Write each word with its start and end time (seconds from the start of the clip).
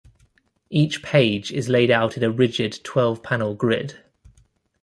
Each 0.71 1.03
page 1.03 1.51
is 1.51 1.69
laid 1.69 1.91
out 1.91 2.17
in 2.17 2.23
a 2.23 2.31
rigid 2.31 2.79
twelve-panel 2.83 3.53
grid. 3.53 3.99